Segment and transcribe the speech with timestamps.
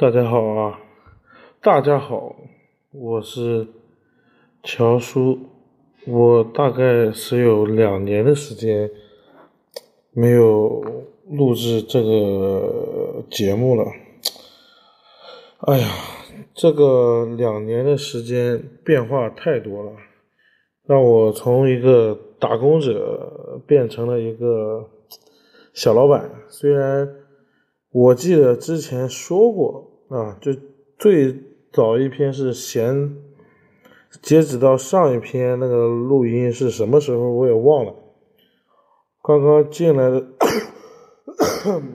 [0.00, 0.80] 大家好啊，
[1.60, 2.34] 大家好，
[2.90, 3.66] 我是
[4.62, 5.38] 乔叔，
[6.06, 8.90] 我大概是有两年的时间
[10.12, 10.82] 没有
[11.28, 13.84] 录制这个节目了。
[15.66, 15.88] 哎呀，
[16.54, 19.92] 这个两年的时间变化太多了，
[20.86, 24.88] 让我从一个打工者变成了一个
[25.74, 26.30] 小老板。
[26.48, 27.06] 虽然
[27.92, 29.88] 我记得之前说过。
[30.10, 30.50] 啊，就
[30.98, 31.32] 最
[31.72, 33.16] 早一篇是闲，
[34.20, 37.94] 截止到上一篇那个录音是什么时候我也忘了。
[39.22, 40.26] 刚刚进来的，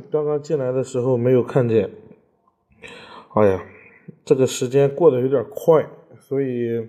[0.10, 1.92] 刚刚进来的时候没有看见。
[3.34, 3.66] 哎呀，
[4.24, 5.86] 这个时间过得有点快，
[6.18, 6.88] 所以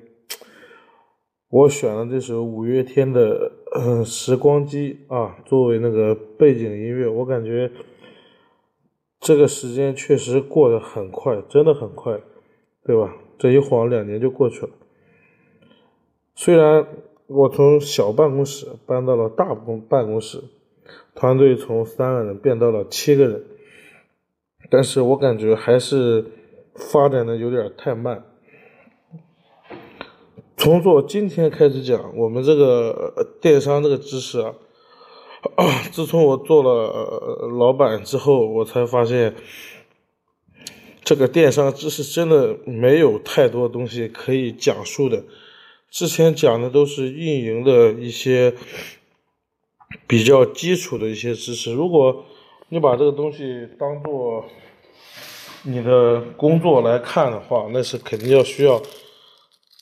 [1.51, 3.51] 我选了这首五月天的
[4.05, 7.69] 《时光机》啊作为那个背景音乐，我感觉。
[9.27, 12.21] 这个时间确实过得很快，真的很快，
[12.85, 13.17] 对吧？
[13.37, 14.69] 这一晃两年就过去了。
[16.37, 16.87] 虽然
[17.27, 20.45] 我从小办公室搬到了大公办公室，
[21.17, 23.43] 团队从三个人变到了七个人，
[24.71, 26.27] 但是我感觉还是
[26.77, 28.25] 发展的有点太慢。
[30.57, 34.55] 从做今天开始讲，我们这个电商这个知识啊。
[35.93, 39.35] 自从我做了老板之后，我才发现，
[41.05, 45.25] 这个电商知识真的没有太多东西可以讲述的。
[45.91, 48.55] 之前讲的都是运营的一些
[50.07, 51.73] 比较基础的一些知识。
[51.73, 52.25] 如果
[52.69, 54.45] 你把这个东西当做
[55.63, 58.83] 你的工作来看的话，那是肯定要需要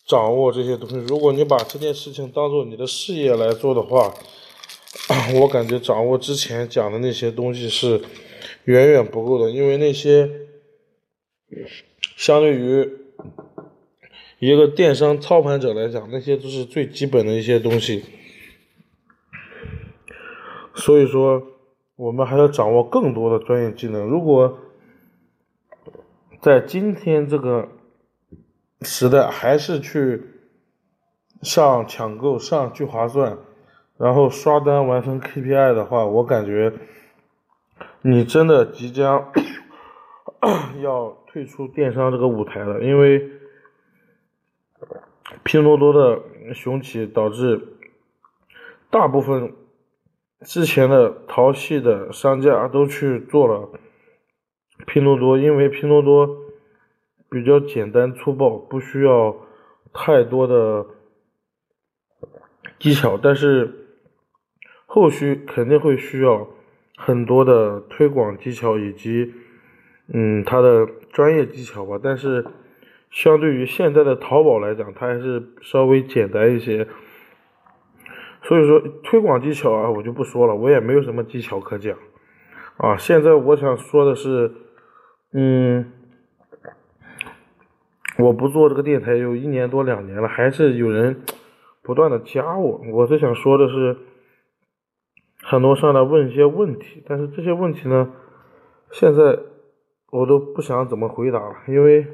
[0.06, 0.96] 掌握这些东西。
[1.08, 4.14] 如果你把这件事情当做你的事业来做的话，
[5.40, 8.00] 我感觉掌握之前讲的那些东西是
[8.64, 10.30] 远远不够的，因为那些
[12.16, 12.90] 相对于
[14.38, 18.04] 一个电商操盘者来讲，那些都是最基本的一些东西。
[20.74, 21.42] 所以说，
[21.96, 24.04] 我们还要掌握更多的专业技能。
[24.06, 24.58] 如果
[26.40, 27.68] 在今天这个
[28.82, 30.22] 时代，还是去
[31.42, 33.38] 上抢购、上聚划算。
[33.96, 36.72] 然后刷单完成 KPI 的话，我感觉
[38.02, 39.32] 你真的即将
[40.82, 43.30] 要退出电商这个舞台了，因为
[45.44, 46.20] 拼多多的
[46.52, 47.76] 雄起导致
[48.90, 49.54] 大部分
[50.40, 53.70] 之前的淘系的商家都去做了
[54.86, 56.28] 拼多多，因为拼多多
[57.30, 59.36] 比较简单粗暴，不需要
[59.92, 60.84] 太多的
[62.80, 63.82] 技巧，但是。
[64.94, 66.46] 后续肯定会需要
[66.96, 69.34] 很多的推广技巧以及，
[70.12, 71.98] 嗯，它的专业技巧吧。
[72.00, 72.46] 但是，
[73.10, 76.86] 相对于现在的淘宝来讲，它还是稍微简单一些。
[78.42, 81.98] 所以说，推广技巧啊，我就不说了，我也没有什么技巧可讲。
[82.76, 84.52] 啊，现在我想说的是，
[85.32, 85.90] 嗯，
[88.18, 91.20] 我不做这个电台有一年多两年了，还是有人
[91.82, 92.80] 不断的加我。
[92.92, 93.96] 我是想说的是。
[95.54, 98.10] 很多上来问一些问题，但是这些问题呢，
[98.90, 99.38] 现在
[100.10, 102.04] 我都不想怎么回答了，因为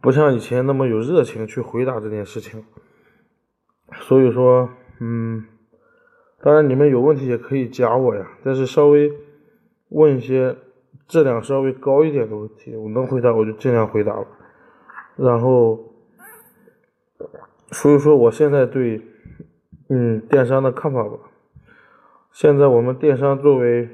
[0.00, 2.64] 不像以前那么有热情去回答这件事情。
[3.92, 4.68] 所以说，
[4.98, 5.44] 嗯，
[6.42, 9.12] 当然你们有问题也可以加我呀，但是稍微
[9.90, 10.56] 问一些
[11.06, 14.26] 质量稍微高一点的问题，我能回答我就尽量回答了。
[15.14, 15.78] 然后，
[17.70, 19.00] 所以说我现在对
[19.90, 21.16] 嗯电商的看法吧。
[22.32, 23.88] 现在我们电商作为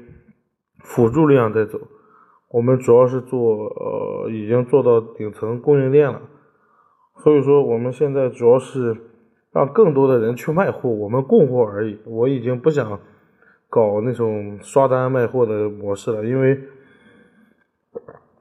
[0.79, 1.77] 辅助力量在走，
[2.49, 6.21] 我们主要是做呃已经做到顶层供应链了，
[7.17, 8.95] 所以说我们现在主要是
[9.51, 11.99] 让更多的人去卖货，我们供货而已。
[12.05, 12.99] 我已经不想
[13.67, 16.59] 搞那种刷单卖货的模式了，因为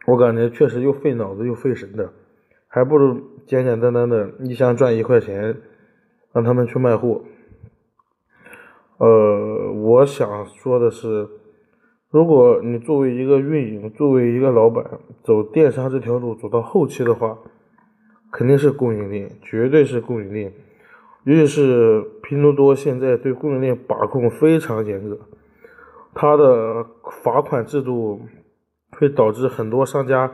[0.06, 2.12] 我感觉确实又费脑子又费神的，
[2.68, 5.56] 还不如简简单单的一箱赚一块钱，
[6.32, 7.24] 让他们去卖货。
[8.98, 9.06] 呃，
[9.88, 11.26] 我想说的是，
[12.10, 14.84] 如果你作为一个运营，作为一个老板，
[15.22, 17.38] 走电商这条路走到后期的话，
[18.30, 20.52] 肯定是供应链，绝对是供应链。
[21.24, 25.18] 尤其是拼多多现在对供应链把控非常严格，
[26.14, 26.84] 它的
[27.22, 28.20] 罚款制度
[28.92, 30.30] 会导致很多商家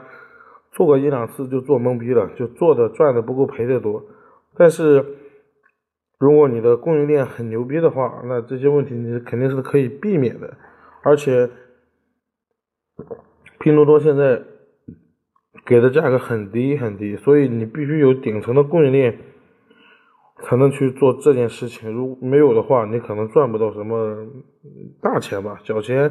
[0.72, 4.02] 做个一两次就做懵逼了，就做的赚的不够赔的多。
[4.56, 5.04] 但是，
[6.24, 10.56] 如果你的供应链很牛逼的话，那这些问题你肯定是可以避免的。
[11.02, 11.50] 而且，
[13.60, 14.42] 拼多多现在
[15.66, 19.18] 给的价格很低很低，所以你必须有顶层的供应链
[20.44, 21.92] 才能去做这件事情。
[21.92, 24.26] 如果没有的话，你可能赚不到什么
[25.02, 26.10] 大钱吧，小钱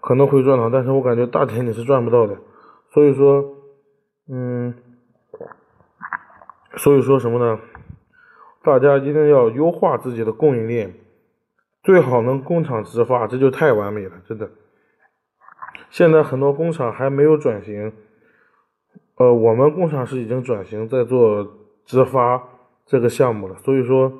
[0.00, 2.34] 可能会赚到，但是我感觉大钱你是赚不到的。
[2.94, 3.44] 所以说，
[4.32, 4.72] 嗯，
[6.78, 7.60] 所以说什么呢？
[8.68, 10.92] 大家一定要优化自己的供应链，
[11.82, 14.50] 最好能工厂直发，这就太完美了，真的。
[15.88, 17.90] 现在很多工厂还没有转型，
[19.16, 21.56] 呃，我们工厂是已经转型在做
[21.86, 22.46] 直发
[22.84, 24.12] 这个项目了，所以说，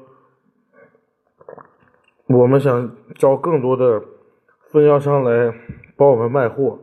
[2.27, 4.03] 我们想招更多的
[4.71, 5.55] 分销商来
[5.95, 6.79] 帮我们卖货。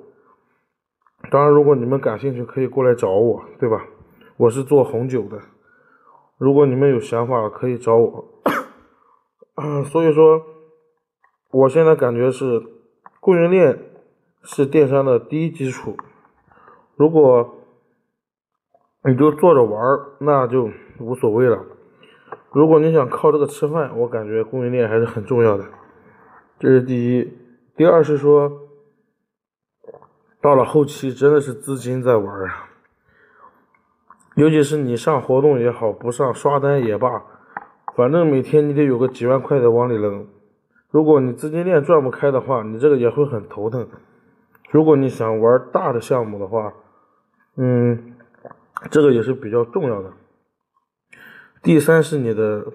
[1.32, 3.84] 当然，如果你们感兴趣，可以过来找我，对吧？
[4.38, 5.40] 我是做红酒的。
[6.38, 8.26] 如果你们有想法，可以找我。
[9.90, 10.42] 所以说，
[11.52, 12.62] 我现在感觉是
[13.20, 13.80] 供应链
[14.44, 15.96] 是电商的第一基础。
[16.96, 17.56] 如果
[19.04, 21.64] 你就坐着玩儿，那就无所谓了。
[22.52, 25.66] 如果你想靠这个吃饭，我感觉供应链还是很重要的。
[26.60, 27.32] 这是第一。
[27.78, 28.52] 第二是说，
[30.42, 32.70] 到了后期真的是资金在玩啊。
[34.36, 37.24] 尤其是你上活动也好，不上刷单也罢，
[37.96, 40.28] 反正每天你得有个几万块的往里扔。
[40.92, 43.88] 如果你资金链转不开的话，你这个也会很头疼。
[44.72, 46.74] 如果你想玩大的项目的话，
[47.56, 48.16] 嗯，
[48.92, 50.12] 这个也是比较重要的。
[51.64, 52.66] 第三是你的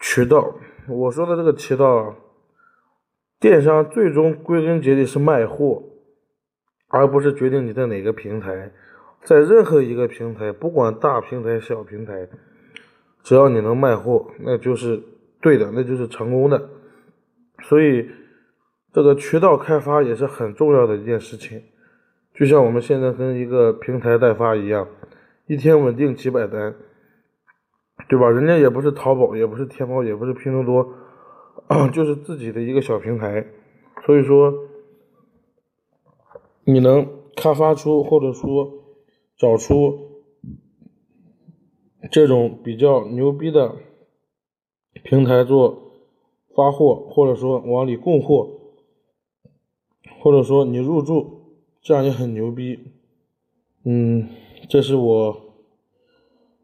[0.00, 0.54] 渠道，
[0.88, 2.14] 我说的这个渠道，
[3.38, 5.82] 电商最终归根结底是卖货，
[6.88, 8.72] 而不是决定你在哪个平台。
[9.22, 12.28] 在任何一个平台，不管大平台小平台，
[13.24, 15.02] 只要你能卖货，那就是
[15.40, 16.68] 对的，那就是成功的。
[17.62, 18.08] 所以，
[18.92, 21.60] 这个渠道开发也是很重要的一件事情。
[22.34, 24.86] 就像我们现在跟一个平台代发一样，
[25.48, 26.76] 一天稳定几百单，
[28.08, 28.30] 对吧？
[28.30, 33.44] 人家也不是淘宝，也不是天猫，也不是拼多多， 就是自己的一个小平台。
[34.04, 34.54] 所以说，
[36.62, 38.85] 你能开发出或者说。
[39.36, 39.98] 找出
[42.10, 43.76] 这种比较牛逼的
[45.04, 45.92] 平台做
[46.54, 48.48] 发货，或者说往里供货，
[50.20, 52.78] 或者说你入驻，这样也很牛逼。
[53.84, 54.28] 嗯，
[54.68, 55.40] 这是我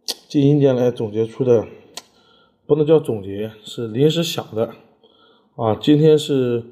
[0.06, 1.66] 近一年来总结出的，
[2.66, 4.74] 不能叫总结，是临时想的。
[5.56, 6.64] 啊，今天是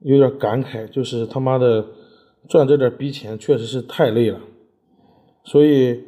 [0.00, 1.84] 有点感慨，就是他妈的
[2.48, 4.40] 赚这点逼钱确实是太累了。
[5.50, 6.04] 所以，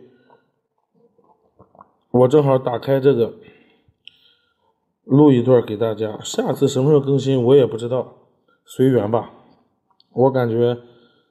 [2.11, 3.33] 我正好打开这个，
[5.05, 6.21] 录一段给大家。
[6.23, 8.19] 下次什么时候更新我也不知道，
[8.67, 9.33] 随缘吧。
[10.13, 10.77] 我感觉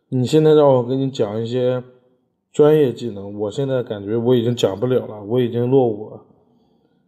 [0.08, 1.84] 你现在让我给你讲一些
[2.52, 6.26] 专业技能，我现在感觉我已经讲不了了，我已经落伍了。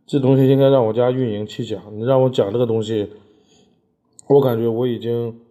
[0.06, 3.10] 这东西应该让我家运营去讲，你让我讲这个东西，
[4.30, 5.42] 我感觉我已经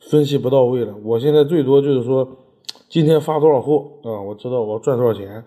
[0.00, 0.96] 分析不到位了。
[1.04, 2.38] 我现在最多就是说。
[2.94, 4.22] 今天发多少货啊？
[4.22, 5.44] 我知道我赚多少钱，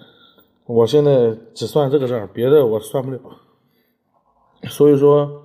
[0.66, 3.22] 我现在只算这个账，别的我算不了。
[4.64, 5.44] 所以说，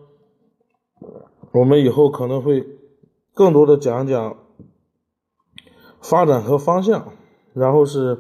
[1.53, 2.67] 我们以后可能会
[3.33, 4.37] 更多的讲讲
[6.01, 7.13] 发展和方向，
[7.55, 8.19] 然后是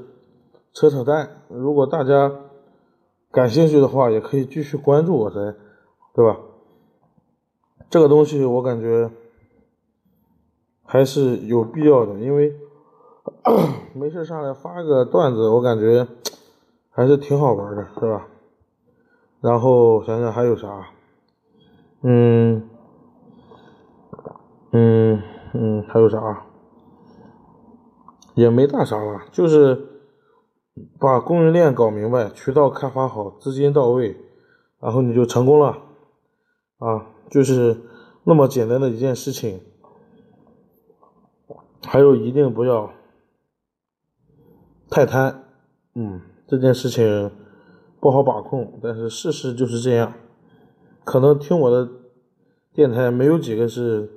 [0.72, 1.42] 扯扯淡。
[1.48, 2.32] 如果大家
[3.32, 5.56] 感兴趣的话，也可以继续关注我噻，
[6.14, 6.38] 对吧？
[7.90, 9.10] 这个东西我感觉
[10.84, 12.56] 还是有必要的，因为。
[13.94, 16.06] 没事上来发个段子，我感觉
[16.90, 18.26] 还是挺好玩的，是吧？
[19.40, 20.88] 然后想想还有啥？
[22.02, 22.68] 嗯
[24.72, 25.22] 嗯
[25.54, 26.46] 嗯，还有啥？
[28.34, 29.86] 也没大啥了，就是
[30.98, 34.16] 把供应链搞明白，渠道开发好，资金到位，
[34.80, 35.78] 然后你就成功了
[36.78, 37.06] 啊！
[37.30, 37.82] 就是
[38.24, 39.60] 那么简单的一件事情。
[41.84, 42.90] 还有，一定不要。
[44.92, 45.44] 太贪，
[45.94, 47.30] 嗯，这件事情
[47.98, 50.12] 不好把控，但是事实就是这样。
[51.02, 51.88] 可能听我的
[52.74, 54.10] 电台没有几个是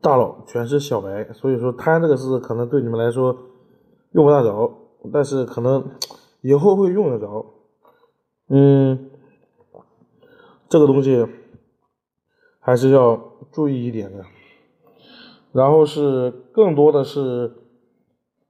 [0.00, 3.32] 大佬，全是小白，所以说贪这个字可能对你们来说
[4.10, 4.72] 用不大着，
[5.12, 5.88] 但是可能
[6.40, 7.54] 以后会用得着。
[8.48, 9.10] 嗯，
[10.68, 11.24] 这个东西
[12.58, 13.16] 还是要
[13.52, 14.24] 注意一点的。
[15.52, 17.52] 然后是更多的是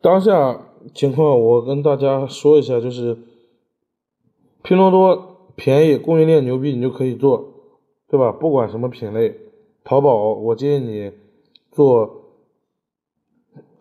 [0.00, 0.68] 当下。
[0.94, 3.18] 情况我跟大家说一下，就是
[4.62, 7.52] 拼多多便宜，供应链牛逼，你就可以做，
[8.08, 8.32] 对吧？
[8.32, 9.37] 不管什么品类，
[9.84, 11.12] 淘宝我建议你
[11.70, 12.25] 做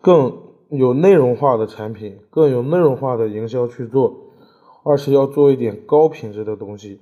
[0.00, 0.38] 更
[0.68, 4.16] 有内容化的产品，更有内容化的营销去做，
[4.84, 7.00] 二是要做一点高品质的东西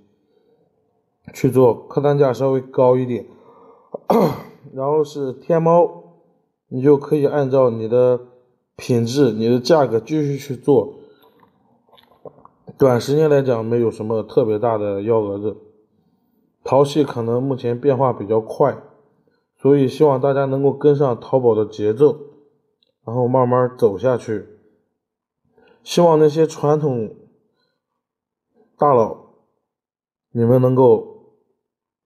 [1.34, 3.26] 去做，客单价稍微高一点。
[4.74, 6.04] 然后是天猫，
[6.68, 8.20] 你就可以按照你的
[8.78, 10.94] 品质、你的价格继续去做。
[12.78, 15.56] 短时间来讲，没有什么特别大的幺蛾子。
[16.62, 18.80] 淘系可能目前变化比较快，
[19.56, 22.20] 所以希望大家能够跟上淘宝的节奏，
[23.04, 24.46] 然后慢慢走下去。
[25.82, 27.16] 希望那些传统
[28.78, 29.16] 大佬，
[30.30, 31.34] 你们能够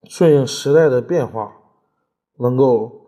[0.05, 1.59] 顺应时代的变化。
[2.39, 3.05] 能够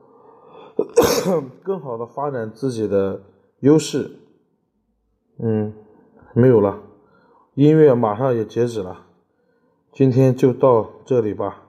[1.64, 3.22] 更好的发展自己的
[3.64, 4.10] 优势，
[5.38, 5.72] 嗯，
[6.34, 6.82] 没有了，
[7.54, 9.06] 音乐马上也截止了，
[9.90, 11.62] 今天就到这里吧，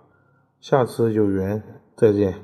[0.59, 1.63] 下次有缘
[1.95, 2.35] 再见。